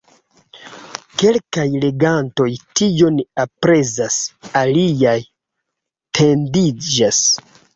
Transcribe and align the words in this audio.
Kelkaj 1.23 1.65
legantoj 1.83 2.47
tion 2.81 3.19
aprezas, 3.45 4.19
aliaj 4.63 5.17
tediĝas. 6.21 7.25